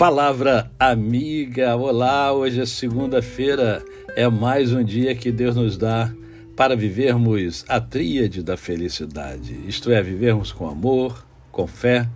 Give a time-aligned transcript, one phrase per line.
[0.00, 2.32] Palavra amiga, olá!
[2.32, 3.84] Hoje é segunda-feira,
[4.16, 6.10] é mais um dia que Deus nos dá
[6.56, 12.08] para vivermos a tríade da felicidade, isto é, vivermos com amor, com fé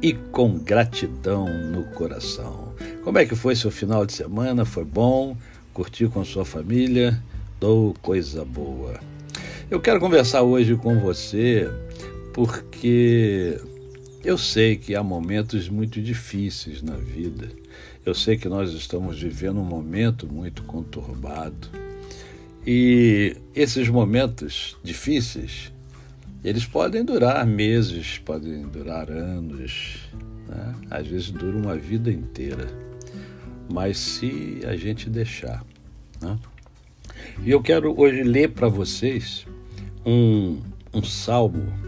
[0.00, 2.72] e com gratidão no coração.
[3.02, 4.64] Como é que foi seu final de semana?
[4.64, 5.36] Foi bom?
[5.72, 7.20] Curtiu com sua família?
[7.58, 9.00] Dou coisa boa.
[9.68, 11.68] Eu quero conversar hoje com você
[12.32, 13.60] porque
[14.24, 17.50] eu sei que há momentos muito difíceis na vida.
[18.04, 21.68] Eu sei que nós estamos vivendo um momento muito conturbado.
[22.66, 25.70] E esses momentos difíceis,
[26.42, 30.08] eles podem durar meses, podem durar anos,
[30.48, 30.74] né?
[30.90, 32.66] às vezes dura uma vida inteira.
[33.70, 35.62] Mas se a gente deixar.
[36.20, 36.38] Né?
[37.42, 39.46] E eu quero hoje ler para vocês
[40.04, 40.60] um,
[40.92, 41.83] um salmo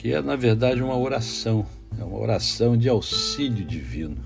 [0.00, 1.66] que é na verdade uma oração,
[1.98, 4.16] é uma oração de auxílio divino.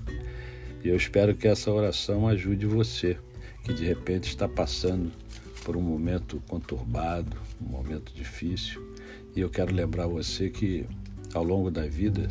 [0.81, 3.17] E eu espero que essa oração ajude você,
[3.61, 5.11] que de repente está passando
[5.65, 8.89] por um momento conturbado, um momento difícil.
[9.35, 10.85] E eu quero lembrar você que
[11.33, 12.29] ao longo da vida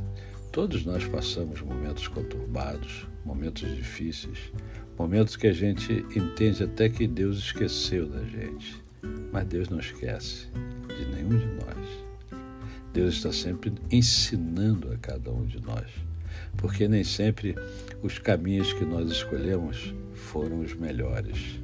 [0.50, 4.38] todos nós passamos momentos conturbados, momentos difíceis,
[4.98, 8.82] momentos que a gente entende até que Deus esqueceu da gente.
[9.30, 10.46] Mas Deus não esquece
[10.96, 12.03] de nenhum de nós.
[12.94, 15.90] Deus está sempre ensinando a cada um de nós,
[16.56, 17.56] porque nem sempre
[18.00, 21.58] os caminhos que nós escolhemos foram os melhores.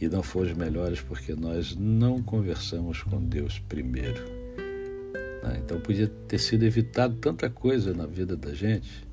[0.00, 4.24] E não foram os melhores porque nós não conversamos com Deus primeiro.
[5.44, 5.60] Né?
[5.64, 9.06] Então podia ter sido evitado tanta coisa na vida da gente,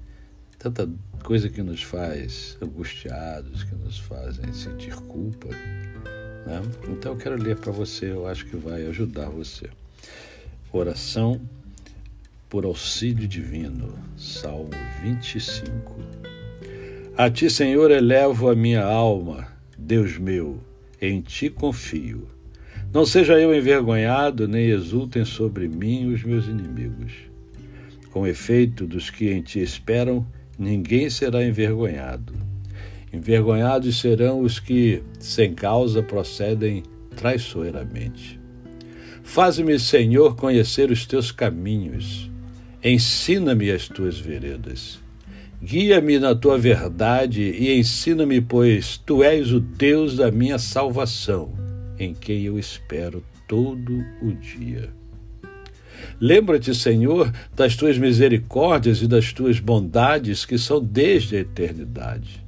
[0.58, 0.90] tanta
[1.24, 5.50] coisa que nos faz angustiados, que nos fazem sentir culpa.
[5.50, 6.64] Né?
[6.90, 9.70] Então eu quero ler para você, eu acho que vai ajudar você.
[10.76, 11.40] Oração
[12.50, 13.94] por auxílio divino.
[14.18, 14.72] Salmo
[15.04, 15.96] 25.
[17.16, 19.48] A ti, Senhor, elevo a minha alma,
[19.78, 20.60] Deus meu,
[21.00, 22.28] em ti confio.
[22.92, 27.14] Não seja eu envergonhado, nem exultem sobre mim os meus inimigos.
[28.10, 30.26] Com efeito, dos que em ti esperam,
[30.58, 32.33] ninguém será envergonhado.
[33.14, 36.82] Envergonhados serão os que, sem causa, procedem
[37.16, 38.42] traiçoeiramente.
[39.23, 42.30] Faze-me, Senhor, conhecer os teus caminhos.
[42.84, 45.00] Ensina-me as tuas veredas.
[45.61, 51.54] Guia-me na tua verdade e ensina-me, pois tu és o Deus da minha salvação,
[51.98, 54.89] em quem eu espero todo o dia.
[56.20, 62.44] Lembra-te, Senhor, das tuas misericórdias e das tuas bondades que são desde a eternidade.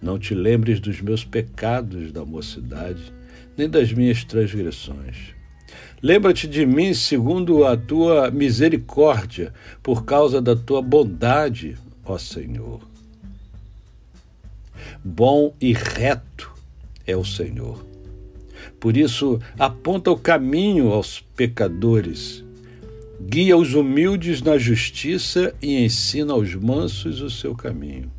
[0.00, 3.12] Não te lembres dos meus pecados da mocidade,
[3.56, 5.34] nem das minhas transgressões.
[6.02, 9.52] Lembra-te de mim segundo a tua misericórdia,
[9.82, 12.80] por causa da tua bondade, ó Senhor.
[15.02, 16.52] Bom e reto
[17.06, 17.84] é o Senhor.
[18.78, 22.44] Por isso, aponta o caminho aos pecadores,
[23.20, 28.10] guia os humildes na justiça e ensina aos mansos o seu caminho.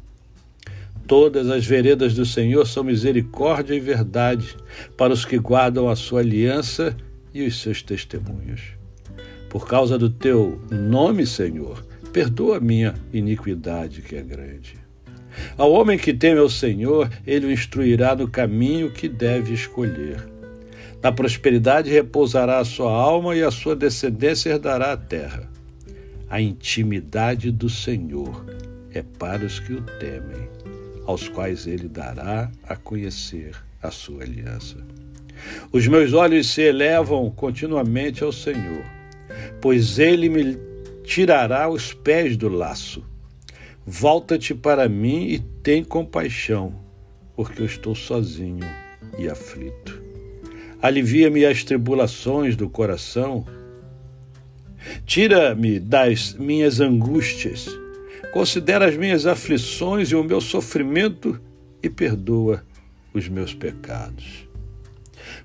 [1.07, 4.57] Todas as veredas do Senhor são misericórdia e verdade
[4.97, 6.97] para os que guardam a sua aliança
[7.35, 8.61] e os seus testemunhos.
[9.49, 14.77] Por causa do teu nome, Senhor, perdoa minha iniquidade que é grande.
[15.57, 20.25] Ao homem que teme ao Senhor, ele o instruirá no caminho que deve escolher.
[21.03, 25.51] Na prosperidade repousará a sua alma e a sua descendência herdará a terra.
[26.29, 28.45] A intimidade do Senhor
[28.93, 30.47] é para os que o temem,
[31.05, 33.51] aos quais ele dará a conhecer
[33.83, 34.77] a sua aliança.
[35.71, 38.83] Os meus olhos se elevam continuamente ao Senhor,
[39.61, 40.57] pois ele me
[41.03, 43.03] tirará os pés do laço.
[43.85, 46.73] Volta-te para mim e tem compaixão,
[47.35, 48.65] porque eu estou sozinho
[49.17, 50.01] e aflito.
[50.81, 53.45] Alivia-me as tribulações do coração.
[55.05, 57.67] Tira-me das minhas angústias.
[58.33, 61.39] Considera as minhas aflições e o meu sofrimento
[61.81, 62.63] e perdoa
[63.13, 64.47] os meus pecados.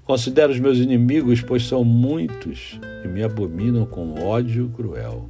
[0.05, 5.29] Considero os meus inimigos, pois são muitos e me abominam com ódio cruel.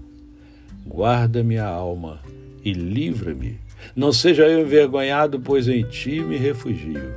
[0.87, 2.21] Guarda minha alma
[2.65, 3.59] e livra-me.
[3.95, 7.15] Não seja eu envergonhado, pois em ti me refugio.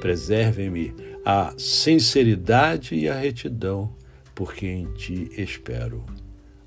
[0.00, 0.94] Preserve-me
[1.24, 3.92] a sinceridade e a retidão,
[4.34, 6.04] porque em ti espero.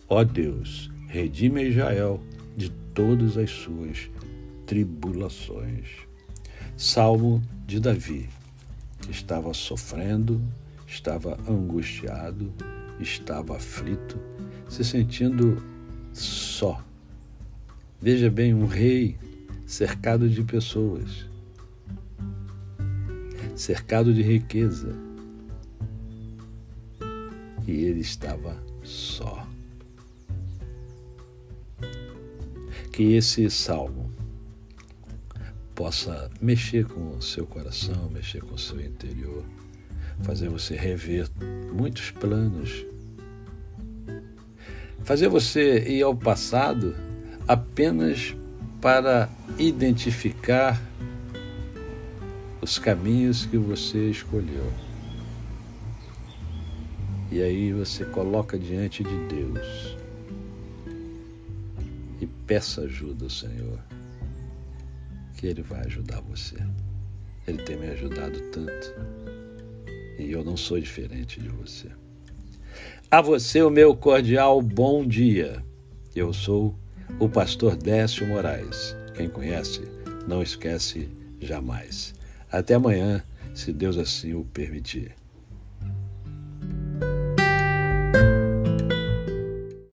[0.07, 2.21] Ó Deus, redime Israel
[2.57, 4.09] de todas as suas
[4.65, 5.87] tribulações.
[6.75, 8.27] Salmo de Davi
[9.09, 10.41] estava sofrendo,
[10.87, 12.53] estava angustiado,
[12.99, 14.19] estava aflito,
[14.67, 15.61] se sentindo
[16.13, 16.83] só.
[18.01, 19.17] Veja bem, um rei
[19.65, 21.25] cercado de pessoas,
[23.55, 24.95] cercado de riqueza.
[27.67, 29.47] E ele estava só.
[32.91, 34.08] Que esse salmo
[35.89, 39.43] possa mexer com o seu coração, mexer com o seu interior,
[40.21, 41.27] fazer você rever
[41.73, 42.85] muitos planos,
[45.03, 46.95] fazer você ir ao passado
[47.47, 48.35] apenas
[48.79, 49.27] para
[49.57, 50.79] identificar
[52.61, 54.71] os caminhos que você escolheu.
[57.31, 59.97] E aí você coloca diante de Deus
[62.21, 63.79] e peça ajuda ao Senhor
[65.39, 66.57] que Ele vai ajudar você.
[67.47, 68.93] Ele tem me ajudado tanto.
[70.19, 71.87] E eu não sou diferente de você.
[73.09, 75.63] A você, o meu cordial bom dia.
[76.13, 76.75] Eu sou
[77.21, 78.97] o pastor Décio Moraes.
[79.15, 79.81] Quem conhece,
[80.27, 81.09] não esquece
[81.39, 82.13] jamais.
[82.51, 83.23] Até amanhã,
[83.55, 85.15] se Deus assim o permitir.